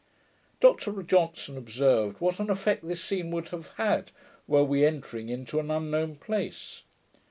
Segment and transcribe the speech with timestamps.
[0.59, 4.09] Dr Johnson observed what an effect this scene would have had,
[4.47, 6.81] were we entering into an unknown place.